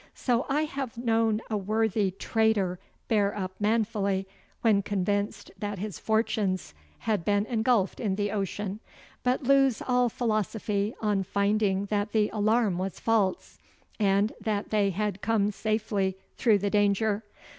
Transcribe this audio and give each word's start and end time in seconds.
So 0.15 0.47
I 0.49 0.63
have 0.63 0.97
known 0.97 1.41
a 1.47 1.55
worthy 1.55 2.09
trader 2.09 2.79
bear 3.07 3.37
up 3.37 3.51
manfully 3.59 4.27
when 4.61 4.81
convinced 4.81 5.51
that 5.59 5.77
his 5.77 5.99
fortunes 5.99 6.73
had 6.97 7.23
been 7.23 7.45
engulfed 7.45 7.99
in 7.99 8.15
the 8.15 8.31
ocean, 8.31 8.79
but 9.21 9.43
lose 9.43 9.79
all 9.79 10.09
philosophy 10.09 10.95
on 11.01 11.21
finding 11.21 11.85
that 11.91 12.13
the 12.13 12.29
alarm 12.29 12.79
was 12.79 12.99
false, 12.99 13.59
and 13.99 14.33
that 14.41 14.71
they 14.71 14.89
had 14.89 15.21
come 15.21 15.51
safely 15.51 16.17
through 16.35 16.57
the 16.57 16.71
danger. 16.71 17.23